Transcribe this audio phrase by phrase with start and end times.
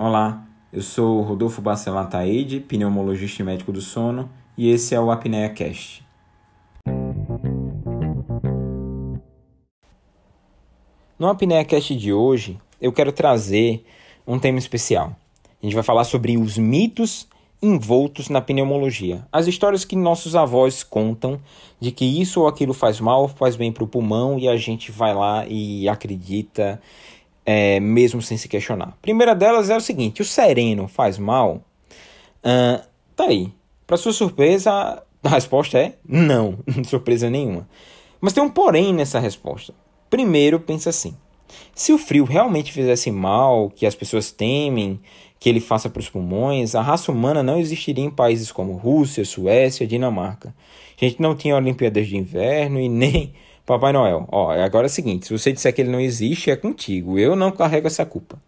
[0.00, 5.10] Olá, eu sou Rodolfo Bacelar Taide, pneumologista e médico do sono, e esse é o
[5.10, 6.06] Apnea Cast.
[11.18, 13.84] No Apnea Cast de hoje, eu quero trazer
[14.24, 15.16] um tema especial.
[15.60, 17.26] A gente vai falar sobre os mitos
[17.60, 19.26] envoltos na pneumologia.
[19.32, 21.40] As histórias que nossos avós contam
[21.80, 24.92] de que isso ou aquilo faz mal, faz bem para o pulmão e a gente
[24.92, 26.80] vai lá e acredita
[27.50, 28.94] é, mesmo sem se questionar.
[29.00, 31.62] Primeira delas é o seguinte: o sereno faz mal?
[32.44, 32.84] Uh,
[33.16, 33.50] tá aí.
[33.86, 37.66] Para sua surpresa, a resposta é não, surpresa nenhuma.
[38.20, 39.72] Mas tem um porém nessa resposta.
[40.10, 41.16] Primeiro, pensa assim:
[41.74, 45.00] se o frio realmente fizesse mal, que as pessoas temem
[45.40, 49.24] que ele faça para os pulmões, a raça humana não existiria em países como Rússia,
[49.24, 50.54] Suécia, Dinamarca.
[51.00, 53.32] A gente não tinha Olimpíadas de Inverno e nem
[53.68, 56.56] Papai Noel, ó, agora é o seguinte: se você disser que ele não existe, é
[56.56, 57.18] contigo.
[57.18, 58.38] Eu não carrego essa culpa.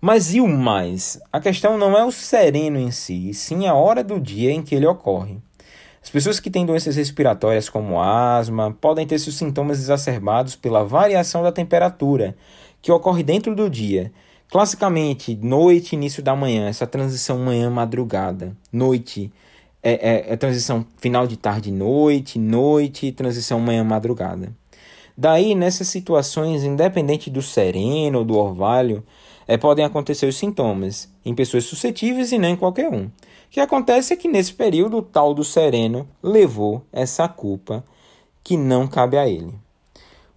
[0.00, 1.20] Mas e o mais?
[1.30, 4.74] A questão não é o sereno em si, sim a hora do dia em que
[4.74, 5.36] ele ocorre.
[6.02, 11.42] As pessoas que têm doenças respiratórias como asma podem ter seus sintomas exacerbados pela variação
[11.42, 12.34] da temperatura,
[12.80, 14.10] que ocorre dentro do dia.
[14.50, 18.56] Classicamente, noite, início da manhã, essa transição manhã-madrugada.
[18.72, 19.30] Noite,
[19.82, 24.54] é, é, é transição final de tarde noite, noite, transição manhã-madrugada.
[25.16, 29.04] Daí, nessas situações, independente do sereno ou do orvalho,
[29.46, 33.06] é, podem acontecer os sintomas em pessoas suscetíveis e não em qualquer um.
[33.06, 33.10] O
[33.50, 37.84] que acontece é que nesse período o tal do sereno levou essa culpa
[38.44, 39.52] que não cabe a ele.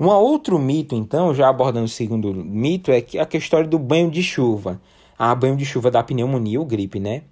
[0.00, 4.10] Um outro mito, então, já abordando o segundo mito, é que a história do banho
[4.10, 4.80] de chuva.
[5.16, 7.22] Ah, banho de chuva da pneumonia ou gripe, né?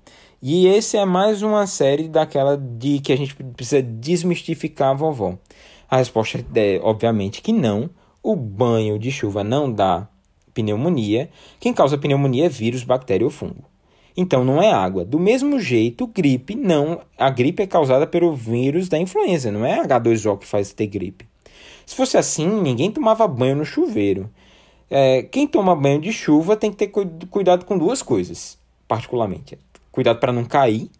[0.42, 5.38] E esse é mais uma série daquela de que a gente precisa desmistificar a vovó.
[5.86, 7.90] A resposta é, obviamente, que não.
[8.22, 10.08] O banho de chuva não dá
[10.54, 11.28] pneumonia.
[11.58, 13.64] Quem causa pneumonia é vírus, bactéria ou fungo.
[14.16, 15.04] Então não é água.
[15.04, 17.02] Do mesmo jeito, gripe não.
[17.18, 21.28] A gripe é causada pelo vírus da influenza, não é H2O que faz ter gripe.
[21.84, 24.30] Se fosse assim, ninguém tomava banho no chuveiro.
[24.88, 26.90] É, quem toma banho de chuva tem que ter
[27.28, 28.58] cuidado com duas coisas,
[28.88, 29.58] particularmente
[29.90, 30.90] cuidado para não cair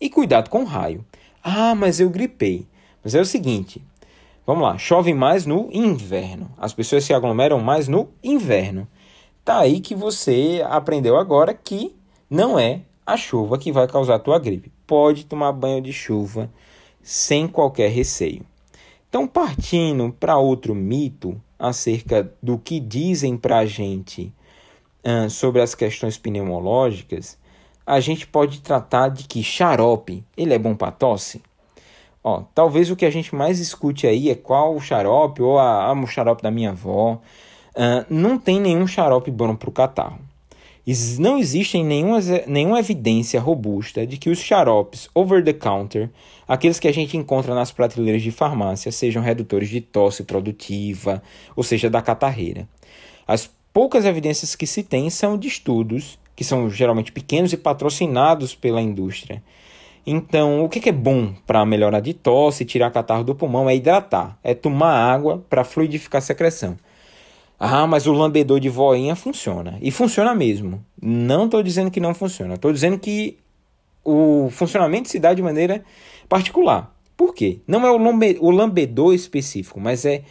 [0.00, 1.04] e cuidado com o raio.
[1.42, 2.66] Ah, mas eu gripei.
[3.02, 3.82] Mas é o seguinte,
[4.46, 6.50] vamos lá, chove mais no inverno.
[6.58, 8.86] As pessoas se aglomeram mais no inverno.
[9.44, 11.94] Tá aí que você aprendeu agora que
[12.28, 14.70] não é a chuva que vai causar a tua gripe.
[14.86, 16.50] Pode tomar banho de chuva
[17.02, 18.44] sem qualquer receio.
[19.08, 24.30] Então, partindo para outro mito acerca do que dizem para a gente
[25.02, 27.38] uh, sobre as questões pneumológicas,
[27.88, 31.40] a gente pode tratar de que xarope, ele é bom para tosse?
[32.22, 35.90] Ó, talvez o que a gente mais escute aí é qual o xarope, ou a,
[35.94, 37.18] o xarope da minha avó.
[37.74, 40.18] Uh, não tem nenhum xarope bom para o catarro.
[41.18, 46.10] Não existe nenhuma, nenhuma evidência robusta de que os xaropes over the counter,
[46.46, 51.22] aqueles que a gente encontra nas prateleiras de farmácia, sejam redutores de tosse produtiva,
[51.56, 52.68] ou seja, da catarreira.
[53.26, 58.54] As poucas evidências que se tem são de estudos que são geralmente pequenos e patrocinados
[58.54, 59.42] pela indústria.
[60.06, 64.38] Então, o que é bom para melhorar de tosse tirar catarro do pulmão é hidratar,
[64.44, 66.76] é tomar água para fluidificar a secreção.
[67.58, 69.78] Ah, mas o lambedor de voinha funciona.
[69.82, 70.80] E funciona mesmo.
[71.02, 72.54] Não estou dizendo que não funciona.
[72.54, 73.36] Estou dizendo que
[74.04, 75.82] o funcionamento se dá de maneira
[76.28, 76.94] particular.
[77.16, 77.58] Por quê?
[77.66, 80.22] Não é o lambedor específico, mas é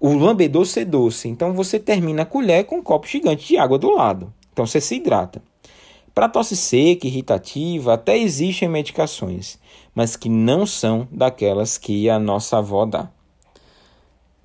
[0.00, 1.28] o lambedor ser doce.
[1.28, 4.34] Então você termina a colher com um copo gigante de água do lado.
[4.54, 5.42] Então você se hidrata.
[6.14, 9.58] Para tosse seca, irritativa, até existem medicações,
[9.92, 13.10] mas que não são daquelas que a nossa avó dá.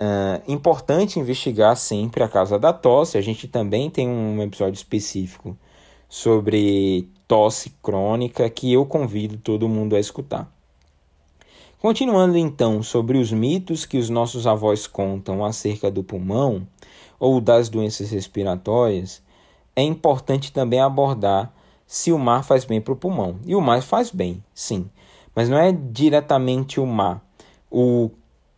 [0.02, 3.20] Uh, importante investigar sempre a causa da tosse.
[3.20, 5.56] A gente também tem um episódio específico
[6.08, 10.52] sobre tosse crônica que eu convido todo mundo a escutar.
[11.80, 16.68] Continuando então sobre os mitos que os nossos avós contam acerca do pulmão
[17.20, 19.22] ou das doenças respiratórias,
[19.80, 21.52] é importante também abordar
[21.88, 23.38] se o mar faz bem para o pulmão.
[23.46, 24.90] E o mar faz bem, sim.
[25.34, 27.22] Mas não é diretamente o mar.
[27.72, 28.12] O,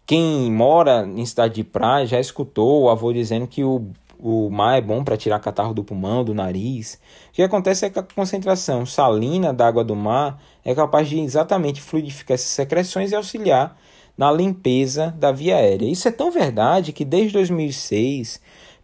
[0.06, 3.88] quem mora em cidade de praia já escutou o avô dizendo que o,
[4.20, 7.00] o mar é bom para tirar catarro do pulmão, do nariz.
[7.30, 11.20] O que acontece é que a concentração salina da água do mar é capaz de
[11.20, 13.78] exatamente fluidificar essas secreções e auxiliar
[14.18, 15.86] na limpeza da via aérea.
[15.86, 18.42] Isso é tão verdade que desde 2006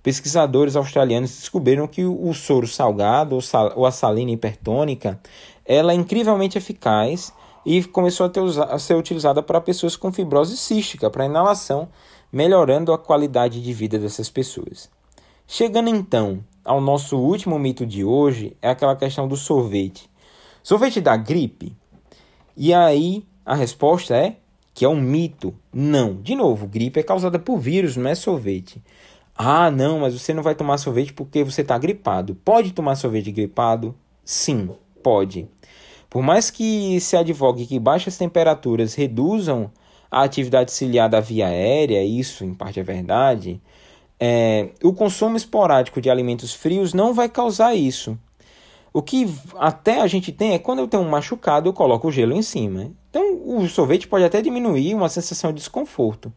[0.08, 3.38] Pesquisadores australianos descobriram que o soro salgado
[3.76, 5.20] ou a salina hipertônica
[5.66, 7.34] ela é incrivelmente eficaz
[7.66, 11.90] e começou a, ter, a ser utilizada para pessoas com fibrose cística, para inalação,
[12.32, 14.90] melhorando a qualidade de vida dessas pessoas.
[15.46, 20.10] Chegando então ao nosso último mito de hoje é aquela questão do sorvete.
[20.64, 21.76] Sorvete dá gripe?
[22.56, 24.38] E aí a resposta é
[24.74, 25.54] que é um mito.
[25.74, 26.16] Não.
[26.22, 28.82] De novo, gripe é causada por vírus, não é sorvete.
[29.38, 32.34] Ah, não, mas você não vai tomar sorvete porque você está gripado.
[32.34, 33.94] Pode tomar sorvete gripado?
[34.26, 34.72] Sim,
[35.04, 35.48] pode.
[36.10, 39.72] Por mais que se advogue que baixas temperaturas reduzam
[40.10, 43.62] a atividade ciliar da via aérea, isso em parte é verdade,
[44.20, 48.18] é, o consumo esporádico de alimentos frios não vai causar isso.
[48.92, 52.12] O que até a gente tem é quando eu tenho um machucado, eu coloco o
[52.12, 52.90] gelo em cima.
[53.12, 56.34] Então, o sorvete pode até diminuir uma sensação de desconforto,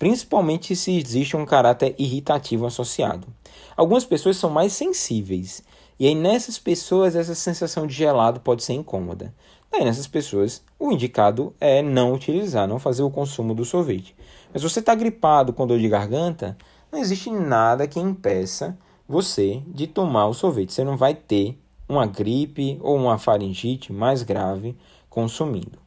[0.00, 3.28] principalmente se existe um caráter irritativo associado.
[3.76, 5.62] Algumas pessoas são mais sensíveis,
[5.98, 9.34] e aí nessas pessoas essa sensação de gelado pode ser incômoda.
[9.70, 14.16] Daí nessas pessoas, o indicado é não utilizar, não fazer o consumo do sorvete.
[14.54, 16.56] Mas você está gripado com dor de garganta,
[16.90, 20.72] não existe nada que impeça você de tomar o sorvete.
[20.72, 24.74] Você não vai ter uma gripe ou uma faringite mais grave
[25.10, 25.78] consumindo.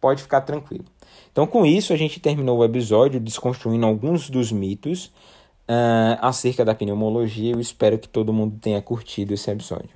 [0.00, 0.84] Pode ficar tranquilo.
[1.32, 5.06] Então, com isso, a gente terminou o episódio desconstruindo alguns dos mitos
[5.68, 7.52] uh, acerca da pneumologia.
[7.52, 9.90] Eu espero que todo mundo tenha curtido esse episódio.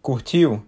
[0.00, 0.60] Curtiu?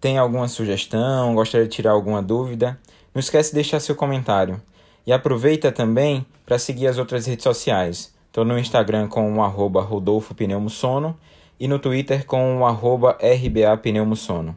[0.00, 1.34] Tem alguma sugestão?
[1.34, 2.80] Gostaria de tirar alguma dúvida?
[3.14, 4.60] Não esquece de deixar seu comentário.
[5.06, 8.12] E aproveita também para seguir as outras redes sociais.
[8.26, 11.16] Estou no Instagram com o arroba Rodolfo Pneumosono
[11.60, 14.56] e no Twitter com o arroba RBA Pneumosono.